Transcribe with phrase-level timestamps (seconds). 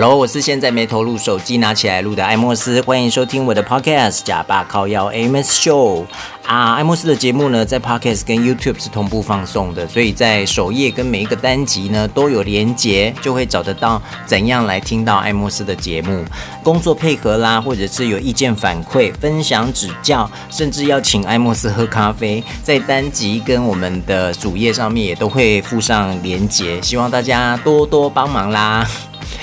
[0.00, 6.06] Hello，我是现在没投入手机拿起来录的艾莫斯，欢迎收听我的 Podcast 假爸靠腰 Amos Show
[6.46, 6.72] 啊！
[6.72, 16.24] 艾莫斯的节目呢，在 Podcast 跟 YouTube 是同步放送的，所以在首页跟每一个单集呢都有连结，就会找得到怎样来听到艾莫斯的节目。
[16.62, 28.90] 工作配合啦，或者是有意见反馈、分享指教，甚至要请艾莫斯喝咖啡，在单集跟我们的主页上面也都会附上连结，希望大家多多帮忙啦。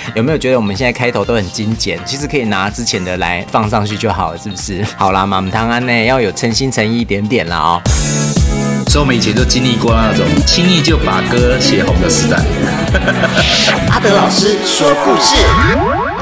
[0.15, 1.99] 有没有觉得我们现在开头都很精简？
[2.05, 4.83] 其实可以拿之前的来放上去就好了，是不是？
[4.97, 7.81] 好啦，妈妈汤安呢要有诚心诚意一点点啦哦。
[8.87, 12.37] 所以我们以前都经历过那种轻易就把歌写红的时代。
[13.91, 15.35] 阿德老师说故事，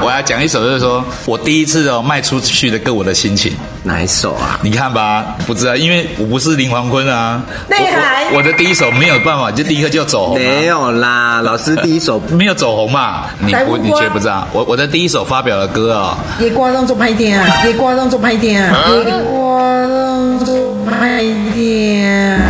[0.02, 3.52] 我要讲一首，就是说我第一次哦卖出去的歌，我的心情。
[3.84, 4.58] 哪一首啊？
[4.62, 7.40] 你看吧，不知道，因为我不是林黄坤啊。
[7.68, 10.38] 内海我，我的第一首没有办法，就第一个就走红。
[10.38, 13.24] 没有啦，老师第一首 没有走红嘛？
[13.38, 14.46] 你不，你绝不知道。
[14.52, 16.42] 我我的第一首发表的歌啊、哦。
[16.42, 21.22] 夜光当作拍天啊，夜光让做拍天啊，夜光让做拍
[21.54, 22.40] 天。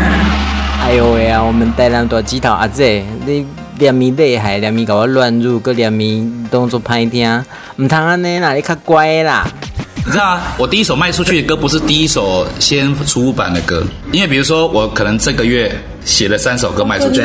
[0.83, 1.43] 哎呦喂啊！
[1.43, 3.45] 我们带那么多鸡头阿姐，你
[3.79, 7.45] 念咪厉害，念咪搞我乱入，个连咪当作拍天，
[7.77, 9.47] 唔通安尼啦，你较乖啦。
[10.05, 17.21] 你知道啊，我第一首卖出去的歌不是第一首先出版的歌，因为比如说我可能这个月写了三首歌卖出去，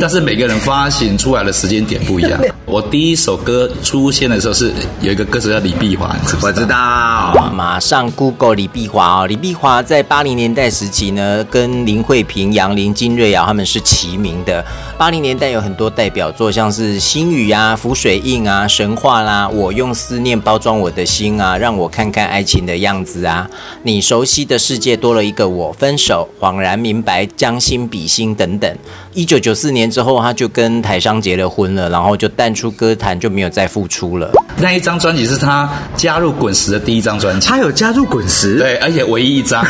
[0.00, 2.40] 但是每个人发行出来的时间点不一样。
[2.66, 7.50] 我第一首歌出现的时候是有一个歌手叫李碧华，我知道。
[7.54, 14.62] 马上 Google 李碧华哦，李碧华在八零年代时期呢，跟林慧萍、杨林、金瑞瑶他们是齐名的。
[14.98, 23.48] 八零年代有很多代表作，像是《心雨》啊、《浮水印》啊、《神话》啦，《我用思念包装我的心》啊，让我看看爱情的样子啊，
[23.82, 28.76] 你熟悉的世界多了一个我，分手，恍然明白，将心比心等等。
[29.14, 34.30] 一九九四年之后，他就跟台商结了婚了，然后就淡出歌坛，就没有再复出了。
[34.56, 39.64] 那一张专辑是他加入滚石的第一张专辑，他有加入滚石，对，而且唯一一张。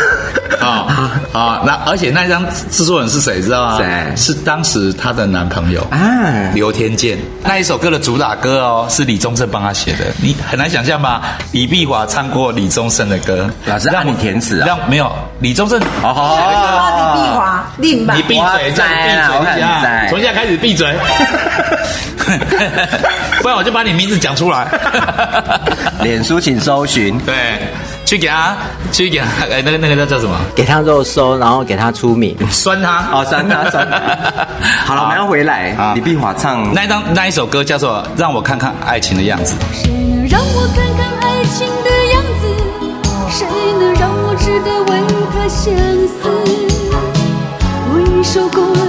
[0.60, 3.40] 啊 啊，那而且那一张制作人是谁？
[3.40, 3.78] 知道吗？
[3.78, 4.12] 谁？
[4.16, 7.16] 是当时他的男朋友啊，刘天健。
[7.44, 10.06] 那一首歌的主打歌哦，是李宗盛帮他写的。
[10.20, 11.38] 你很难想象吧？
[11.52, 14.66] 李碧华唱过李宗盛的歌，老师让你填词啊？
[14.66, 15.10] 让没有
[15.40, 15.78] 李宗盛。
[16.02, 18.14] 哦哦，李碧华，另吧。
[18.16, 20.94] 你闭嘴，再闭嘴一下，从现在开始闭嘴。
[23.40, 24.66] 不然我就把你名字讲出来。
[26.02, 27.18] 脸书请搜寻。
[27.20, 27.34] 对。
[28.04, 28.56] 去给他，
[28.90, 30.34] 去给他，哎，那个那个叫叫什么？
[30.56, 33.98] 给他肉搜，然后给他出名，酸他，哦，酸他，酸他。
[34.86, 35.76] 好了，我们要回来。
[35.94, 39.54] 李碧华唱那一张那一首歌叫做《让我看看爱情的样子》。
[39.74, 42.48] 谁能让我看看爱情的样子？
[43.28, 43.46] 谁
[43.78, 44.90] 能让我值得为
[45.34, 45.74] 他相
[46.08, 46.16] 思？
[47.90, 48.80] 我已受够了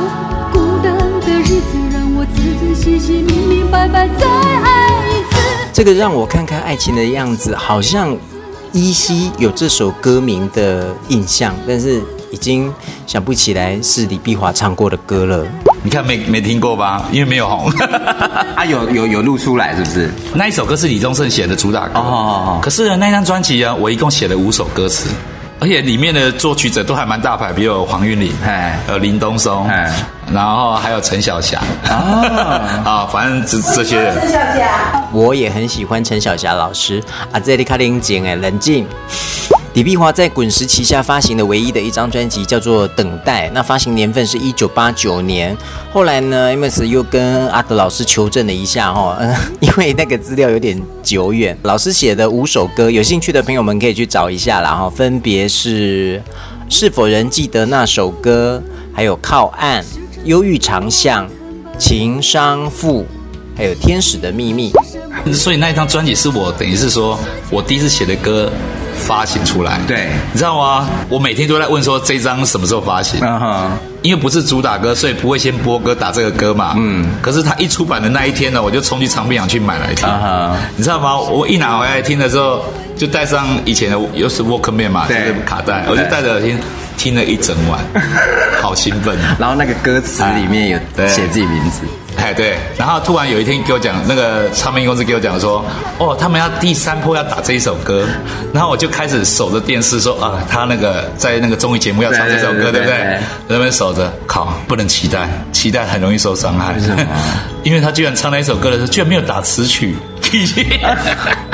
[2.80, 5.38] 细细、明明白白再爱一次。
[5.74, 8.16] 这个让我看看爱情的样子，好像。
[8.72, 12.72] 依稀有这首歌名的印象，但是已经
[13.08, 15.44] 想不起来是李碧华唱过的歌了。
[15.82, 17.04] 你看没没听过吧？
[17.12, 17.68] 因为没有红。
[18.56, 20.12] 啊，有有有录出来是不是？
[20.36, 21.98] 那一首歌是李宗盛写的主打歌。
[22.00, 22.60] 哦。
[22.62, 25.10] 可是呢，那张专辑啊，我一共写了五首歌词。
[25.62, 29.94] 而且里面的作曲者都还蛮大牌，比如有黄韵玲，哎，有林东松，哎，
[30.34, 34.18] 然后还有陈小霞，啊， 啊，反正这这些人。
[34.20, 37.04] 陈小霞，我也很喜欢陈小霞老师。
[37.32, 38.88] 啊，这里卡林静哎，冷静。
[39.76, 45.56] 李碧华在滚石旗下发行的唯一的一张专辑叫做《等待》，那发行年份是一九八九年。
[45.94, 56.22] 后来呢，Amos 又跟阿德老师求证了一下哈，嗯， 因为那个资料有点久远，老师写的五首歌，有兴趣的朋友们可以去找一下啦哈，分别是
[56.68, 59.86] 是否仍记得那首歌，还有靠岸、
[60.26, 61.30] 忧郁长巷、
[61.78, 63.06] 情伤赋，
[63.56, 64.74] 还有天使的秘密。
[65.32, 67.18] 所以那一张专辑是我等于是说
[67.52, 68.52] 我第一次写的歌。
[69.00, 70.88] 发行出来，对，你知道吗？
[71.10, 73.70] 我每天都在问说，这张什么时候发行？Uh.
[74.02, 76.74] 因为不是主打歌，所以不会先播歌打这个歌嘛。
[76.78, 80.08] 嗯，可是他一出版的那一天呢，我就冲去唱片行去买来听。
[80.08, 80.52] Uh huh.
[80.78, 81.18] 你知道吗？
[81.18, 82.64] 我一拿回来听的时候，
[82.96, 86.58] 就带上以前的又是 Walkman 嘛，对就是卡带，我就带着听，
[86.98, 87.80] 听了一整晚，
[88.62, 89.18] 好兴奋。
[89.40, 90.78] 然后那个歌词里面有
[91.08, 91.82] 写自己名字。
[92.20, 95.64] 哎，对，然后突然有一天给我讲，那个唱片公司给我讲说，
[95.98, 98.06] 哦，他们要第三波要打这一首歌，
[98.54, 102.98] 然后我就开始守着电视说，啊，他那个在那个综艺节目要唱这首歌，对，不对？
[102.98, 107.06] 在那边守着，靠，不能期待，期待很容易受伤害，为什么？
[107.64, 109.96] 因为他居然唱那一首歌的时候，居然没有打词曲。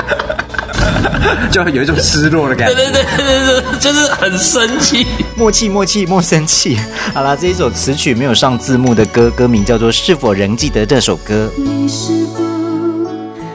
[1.50, 5.06] 就有一种失落的感觉，对对对对对，就是很生气，
[5.36, 6.76] 默契默契莫生气。
[7.14, 11.50] 好啦，这一首词曲没有上字幕的歌，歌名叫做《是否仍记得这首歌》。
[11.62, 12.42] 你是否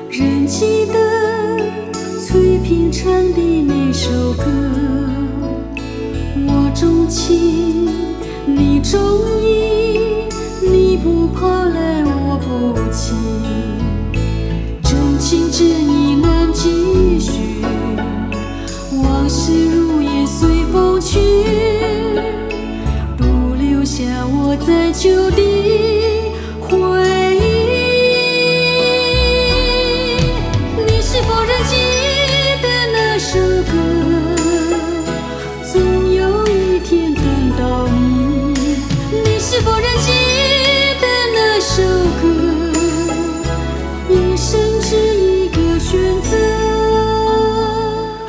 [0.09, 0.93] 仍记得
[2.25, 4.43] 翠屏唱的那首歌，
[6.47, 7.89] 我钟情，
[8.45, 8.99] 你钟
[9.41, 9.99] 意，
[10.61, 13.13] 你不跑来，我不弃，
[15.51, 17.61] 知你难继续，
[19.03, 21.19] 往事如烟随风去，
[23.17, 25.90] 不留下我在旧地。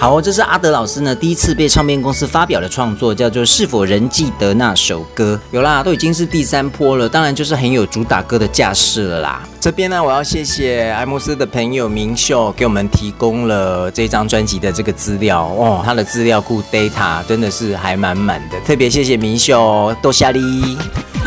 [0.03, 5.41] 好，这是阿德老师呢第一次被唱片公司发表的创作，叫做《是否仍记得那首歌》。
[5.55, 9.45] 有啦，都已经是第三波了，当然就是很有主打歌的架势了啦。
[9.61, 20.77] 这边呢，我要谢谢艾慕斯的朋友明秀给我们提供了这张专辑的这个资料哦，他的资料库 data 真的是还满满的，特别谢谢明秀，多谢你，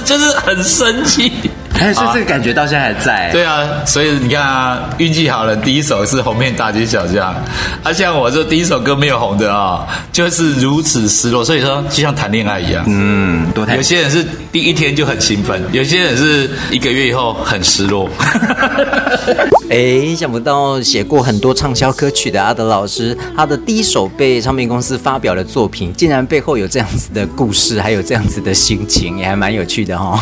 [0.05, 1.31] 就是很生气。
[1.77, 3.29] 哎，所以这个感觉到现在还在。
[3.33, 7.35] 对啊，所以你看啊，运气好了，第一首是红遍大街小巷。
[7.83, 11.43] 啊，像我这第一首歌没有红的啊，就是如此失落。
[11.43, 13.67] 所以说，就像谈恋爱一样，嗯，多。
[13.75, 18.09] 有些人是第一天就很兴奋，有些人是一个月以后很失落。
[19.67, 30.19] 哎，想不到写过很多畅销歌曲的阿德老师，他的第一首被唱片公司发表的作品，竟然背后有这样子的故事，还有这样子的心情，也还蛮有趣的哈、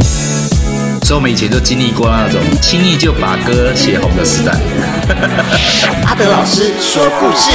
[1.04, 4.54] 所以我们以前都经历过那种轻易就把歌写红的时代。
[6.06, 7.52] 阿德老师说故事。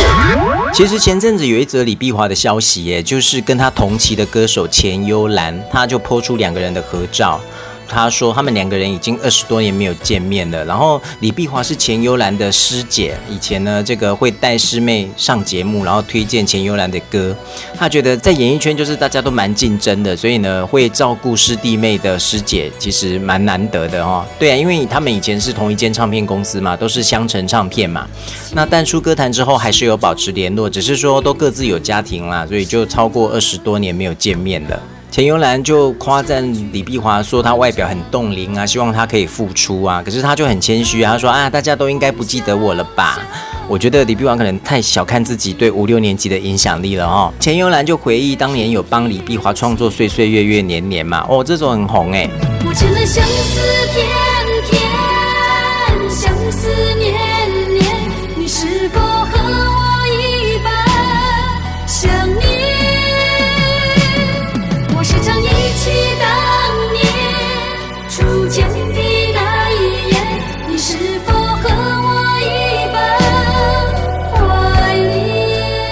[0.74, 7.40] 其实前阵子有一则李碧华的消息，耶，就是跟他同期的歌手钱幽兰，他就抛出两个人的合照。
[7.88, 10.64] 他说他们两个人已经二十多年没有见面了。
[10.64, 17.34] 然后李碧华是钱幽兰的师姐，以前呢这个会带师妹上节目，然后推荐钱幽兰的歌。
[17.76, 24.24] 他觉得在演艺圈就是大家都蛮竞争的，所以呢会照顾师弟妹的师姐其实蛮难得的哦。
[24.38, 28.06] 对啊，因为他们以前是同一间唱片公司嘛，都是香橙唱片嘛。
[28.52, 34.80] 那淡出歌坛之后还是有保持联络，只是说都各自有家庭啦，所以就超过二十多年没有见面了。
[35.10, 40.02] 钱幽兰就夸赞李碧华说她外表很冻龄啊，希望她可以复出啊。
[40.04, 43.18] 可是她就很谦虚啊，她说啊，大家都应该不记得我了吧？
[43.66, 47.32] 我觉得李碧华可能太小看自己对五六年级的影响力了哦。
[47.40, 52.28] 钱幽兰就回忆当年有帮李碧华创作《岁岁月月年年》嘛，哦，这种很红哎。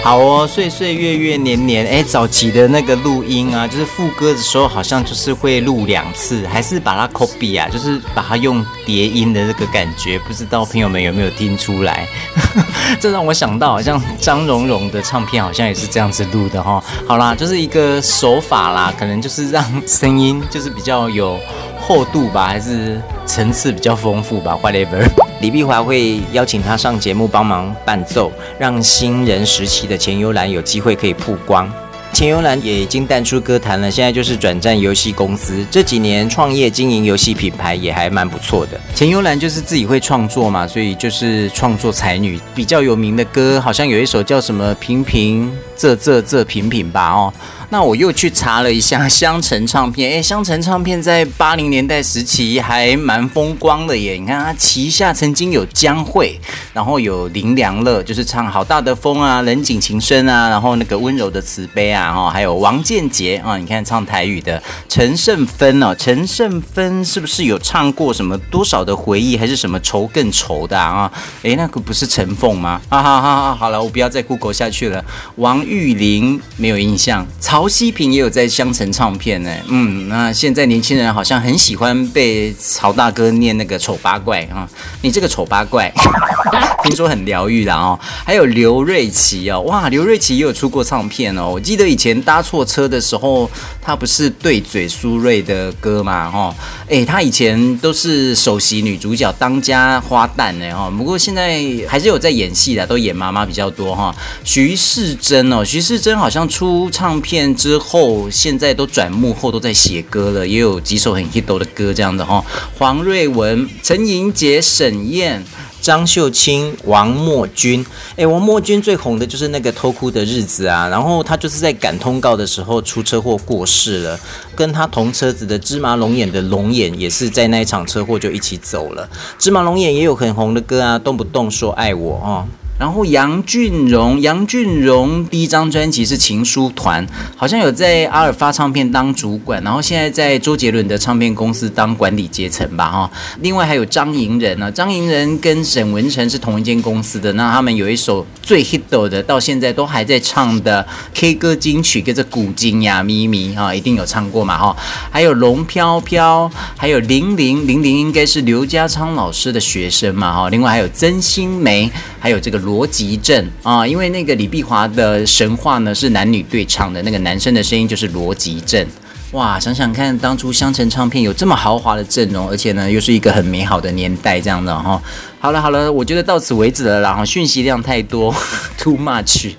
[0.06, 12.06] 好哦，岁岁月月年年，哎，早期的那个录音啊，就是副歌的时候，好像就是会录两次，还是把它 copy 啊，就是把它用叠音的这个感觉，不知道朋友们有没有听出来？
[13.00, 16.84] 这让我想到，好像张荣荣的唱片好像也是这样子录的哈、哦。
[17.04, 21.36] 好啦，就是一个手法啦，可能就是让声音就是比较有
[21.80, 25.04] 厚度吧，还是层次比较丰富吧，whatever。
[25.40, 31.70] 李碧华会邀请他上节目帮忙伴奏，让新人时期的钱幽兰有机会可以曝光。
[32.12, 38.80] 钱幽兰也已经淡出歌坛了，现在就是转战游戏公司，这几年创业经营游戏品牌也还蛮不错的。
[38.94, 47.32] 钱幽兰就是自己会创作嘛，所以就是创作才女，比较有名的歌好像有一首叫什么“平平这这这品品”吧，哦。
[47.68, 54.12] 那我又去查了一下香橙唱片，诶，香橙唱片在八零年代时期还蛮风光的耶。
[54.12, 56.38] 你看它旗下曾经有江蕙，
[56.72, 71.10] 然后有林良乐，就是唱好大的风啊，人景情深啊，然后那个温柔的慈悲啊，哦，还有王建杰啊，你看唱台语的陈胜芬哦，陈胜芬是不是有唱过什么多少的回忆，还是什么愁更愁的啊？
[71.42, 72.80] 诶，那个不是陈凤吗？
[72.88, 75.04] 哈哈哈，好了，我不要再 Google 下去了。
[75.34, 77.26] 王玉玲没有印象。
[77.40, 84.68] 曹希平也有在香橙唱片呢，嗯，那现在年轻人好像很喜欢被曹大哥念那个丑八怪啊，
[85.02, 85.92] 你这个丑八怪，
[86.84, 87.98] 听说很疗愈的哦。
[88.24, 91.48] 还有刘瑞琦哦，哇，刘瑞琦也有出过唱片哦。
[91.48, 93.50] 我记得以前搭错车的时候，
[93.80, 96.54] 他不是对嘴苏芮的歌嘛，哈，
[96.88, 100.90] 哎，他以前都是首席女主角、当家花旦呢，哈。
[100.90, 104.14] 不过现在还是有在演戏的，都演妈妈比较多哈。
[104.44, 107.46] 徐世珍哦，徐世珍好像出唱片。
[107.56, 112.44] 之后，现在都转幕后都在写歌了，也有几首很 hit 的歌这样的哈。
[112.78, 115.42] 黄瑞文、陈盈洁、沈燕。
[115.86, 117.86] 张秀清、王墨君。
[118.16, 124.18] 哎，王墨君最红的就是那个偷哭的日子啊，然后他就是在赶通告的时候出车祸过世了，
[124.56, 129.08] 跟他同车子的芝麻龙眼的龙眼也是在那一场车祸就一起走了。
[129.38, 132.42] 芝麻龙眼也有很红的歌啊，动不动说爱我啊。
[132.78, 143.10] 然后杨俊荣，杨俊荣第一张专辑是《情书团》，好像有在阿尔发唱片当主管，然后现在在周杰伦的唱片公司当管理阶层吧，哈。
[143.40, 154.76] 另外还有张盈仁呢，张盈仁跟沈文成是同一间公司的，那他们有一首最 hit 的，到现在都还在唱的 K 歌金曲，跟着古今呀咪咪哈，一定有唱过嘛，哈。
[155.10, 160.50] 还有龙飘飘，还有玲玲，玲玲应该是刘家昌老师的学生嘛，哈。
[160.50, 161.90] 另外还有曾心梅，
[162.26, 162.56] 还有这个。
[162.66, 168.84] 罗吉正啊，因为那个李碧华的神话呢是男女对唱的，那个男生的声音就是罗吉正。
[169.30, 175.00] 哇，想想看，当初香城唱片有这么豪华的阵容，而且呢又是一个很美好的年代，这样的哈。
[175.38, 178.34] 好了好了，我觉得到此为止了，然后讯息量太多，
[178.76, 179.52] too much。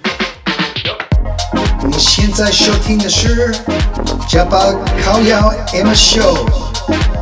[1.90, 3.56] 你现在收听的是
[4.28, 4.60] 加把
[5.02, 7.17] 靠腰 Amos Show。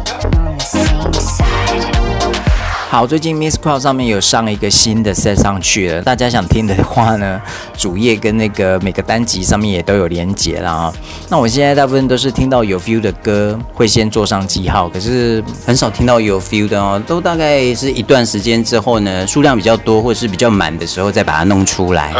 [2.95, 7.41] 好，最近 Miss Cloud 上面有上一个新的 set 上去了，大家想听的话呢，
[7.77, 10.93] 主页跟那个每个单集上面也都有连接啦啊。
[11.27, 22.13] 那我现在大部分都是听到有 feel 的歌会先做上记号，可是很少听到有 feel 的哦，都大概是一段时间之后呢，数量比较多或者是比较满的时候再把它弄出来。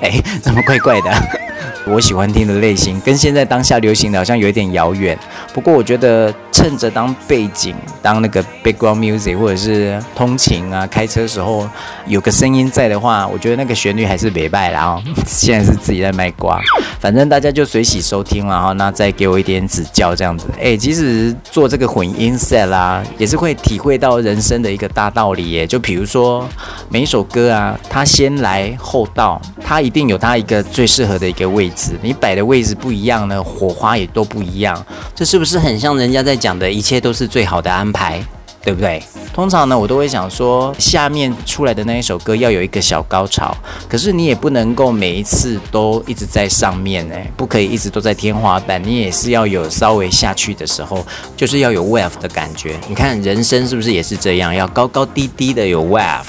[0.00, 1.12] 哎，怎么怪怪的？
[1.88, 5.16] 我喜欢听的类型跟现在当下流行的好像有一点遥远，
[5.52, 11.68] 不过我觉得趁着当背景，当那个 background music 或者是通勤啊、开车时候
[12.06, 15.02] 有个声音在的话，我觉得那个旋律还是没败啦哦。
[15.26, 16.58] 现在是自己在卖瓜，
[16.98, 20.46] 反正大家就随喜收听了哈，那再给我一点指教这样子。
[20.58, 25.66] 哎，其实做这个混音 set 啦，也是会体会到人生的一个大道理耶。
[25.66, 26.48] 就比如说
[26.88, 31.92] 每一首歌啊，它先来后到，它一定有它一个最适合的一个位置。
[32.00, 34.82] 你摆的位置不一样呢，火花也都不一样，
[35.14, 38.24] 这是不是很像人家在讲讲的一切都是最好的安排，
[38.62, 39.02] 对不对？
[39.34, 43.52] 通常呢，我都会想说，下面出来的那一首歌要有一个小高潮，
[43.88, 51.04] 可是你也不能够每一次都一直在上面，哎，不可以一直都在天花板，你也是要有稍微下去的时候，
[51.36, 52.78] 就是要有 wave 的感觉。
[52.88, 56.22] 你看人生是不是也是这样，要高高低低的有 wave。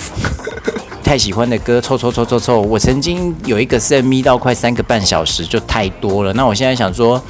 [1.06, 2.60] 太喜欢的歌，凑凑凑凑凑。
[2.60, 6.34] 我曾经有一个 set 咪到快三个半小时，就太多了。
[6.34, 7.22] 那我现在想说，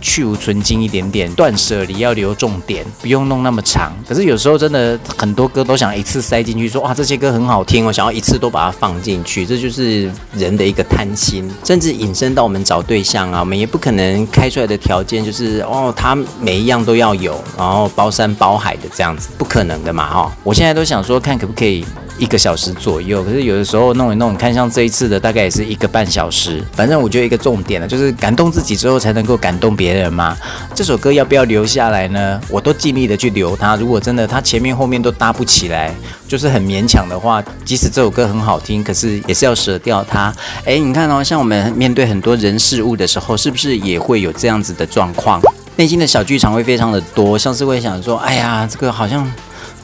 [0.00, 3.92] 去无存菁一点点，断舍离要留重点，不用弄那么长。
[4.08, 9.44] 可是有时候真的很多歌都想一次塞进去，说哇这些歌很好听，我想要一次都把它放进去。
[9.44, 20.32] 这就是人的一个贪心，甚至引申到我们找对象啊，我们也不可能开出来的条件就是哦，他每一样都要有，然后包山包海的这样子，不可能的嘛哈。
[20.42, 21.84] 我现在都想说，看可不可以。
[22.20, 26.62] 一个小时左右，可是有的时候弄一弄，看像这一次的大概也是一个半小时。
[26.72, 30.36] 反正我觉得一个重点呢，就是感动自己之后才能够感动别人嘛。
[30.74, 32.38] 这首歌要不要留下来呢？
[32.50, 33.74] 我都尽力的去留它。
[33.76, 35.94] 如果真的它前面后面都搭不起来，
[36.28, 40.30] 就是很勉强的话，即使这首歌很好听，可是也是要舍掉它。
[40.66, 45.40] 诶，你看哦，像我们面对很多人事物的时候，是不是也会有这样子的状况？
[45.76, 49.26] 内心的小剧场会非常的多，像是会想说，哎呀，这个好像。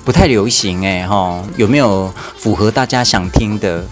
[0.07, 3.85] 不太流行哎，哈，有没有符合大家想听的？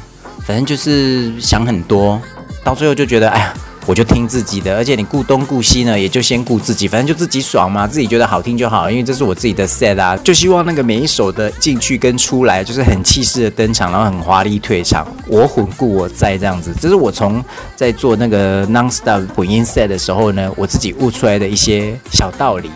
[0.46, 2.22] 反正就是想很多，
[2.62, 3.54] 到最后就觉得，哎呀，
[3.84, 4.76] 我就听自己的。
[4.76, 8.88] 而且你顾东顾西呢，也就先顾自己，反正就自己爽嘛，自己觉得好听就好。
[8.88, 15.04] 因为这是我自己的 set 啊，就希望那个每一首的进去跟出来，就是很气势的登场，然后很华丽退场。
[15.26, 17.44] 我混顾我在这样子，这是我从
[17.74, 22.70] 在做那个 non-stop 混音 set 的时候呢，我自己悟出来的一些小道理，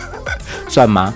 [0.68, 1.14] 算吗？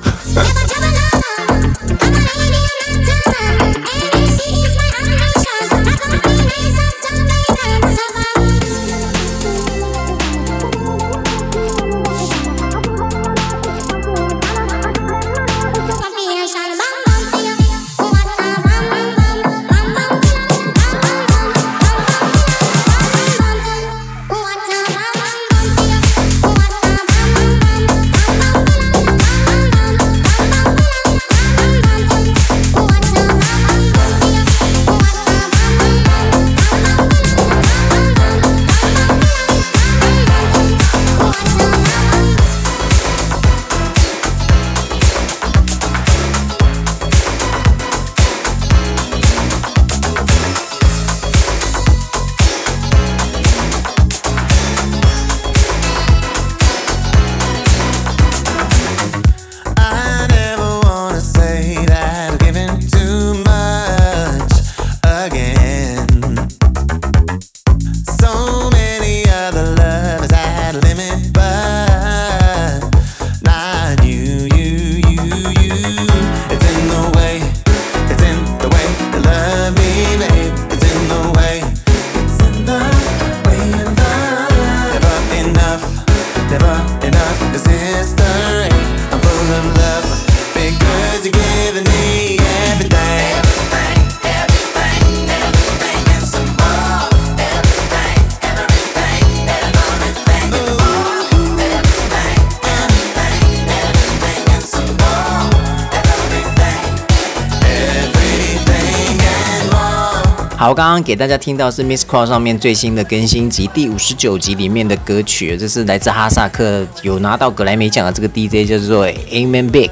[110.61, 119.89] 好，刚刚给大家听到是 miss cros 上面最新的更新集第五十九集里面的歌曲，这是来自哈萨克有拿到格莱美奖的这个 DJ 叫做 Amen Big，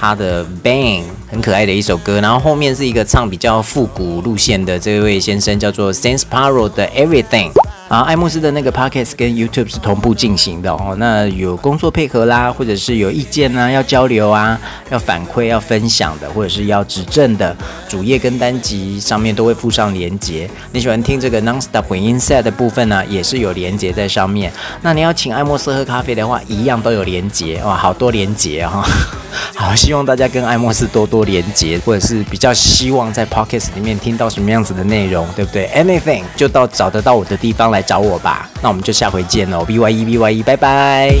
[0.00, 7.50] 他的 Bang 很可爱的一首歌，然后后面是一个唱比较复古路线的这位先生叫做 Sense Paro 的 Everything。
[7.88, 10.96] 啊，艾慕斯的那个 Podcast 跟 YouTube 是同步进行的哦。
[10.98, 14.58] 那有工作配合啦，或者是有意见呢、啊，要交流啊，
[14.90, 17.56] 要反馈、要分享的，或者是要指正的，
[17.88, 20.50] 主页跟单集上面都会附上连接。
[20.72, 24.52] 你喜欢听这个 Nonstop Inside 的部分呢，也是有连接在上面。
[24.82, 28.84] 那你要请艾慕斯喝咖啡的话，一样都有连接哇，好多连接哈、哦。
[29.54, 37.75] 好，希望大家跟艾莫斯多多连接，或者是比较希望在 Podcast 里面听到什么样子的内容，对不对？Anything 就到找得到我的地方来。
[37.76, 41.14] 来找我吧，那我们就下回见喽，B Y E B Y E，拜拜。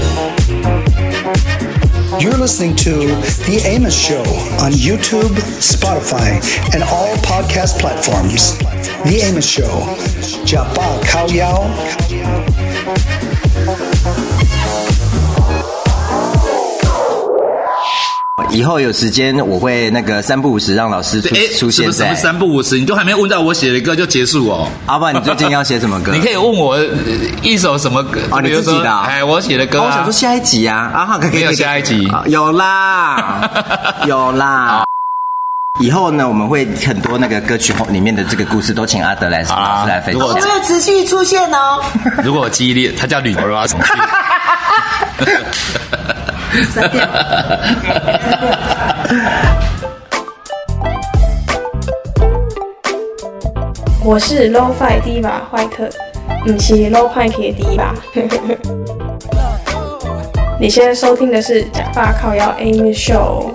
[2.18, 3.04] You're listening to
[3.44, 4.22] The Amos Show
[4.64, 6.40] on YouTube, Spotify,
[6.72, 8.56] and all podcast platforms.
[9.04, 9.86] The Amos Show.
[10.46, 11.68] ja ba Kao Yao.
[18.56, 22.06] 以后有时间我会那个三不五时让老师出出现在。
[22.06, 22.78] 什么三不五时？
[22.78, 24.66] 你都还没问到我写的歌就结束哦。
[24.86, 26.12] 阿爸，你最近要写什么歌？
[26.16, 26.78] 你可以问我
[27.42, 28.90] 一首什么歌啊，你自己的？
[28.90, 29.82] 哎，我写的歌。
[29.82, 32.10] 我想说下一集啊，阿浩，可以有下一集？
[32.28, 33.50] 有啦，
[34.08, 34.84] 有啦。
[35.78, 40.26] 以后呢，我们会很多那个歌曲里面的这个故事都请阿德来老师来分享。
[40.26, 41.82] 我会持续出现哦。
[42.24, 43.66] 如果我记忆力，他叫吕罗啊。
[46.72, 47.06] 删掉。
[54.04, 55.88] 我是 Lo-Fi Diva 坏特，
[56.44, 57.92] 不是 Lo-Fi 的 Diva。
[60.58, 63.50] 你现在收听的是假发靠腰 Amy Show。